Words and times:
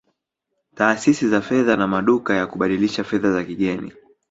Taasisi 0.75 1.29
za 1.29 1.41
fedha 1.41 1.75
na 1.75 1.87
maduka 1.87 2.35
ya 2.35 2.47
kubadilisha 2.47 3.03
fedha 3.03 3.31
za 3.31 3.43
kigeni 3.43 3.93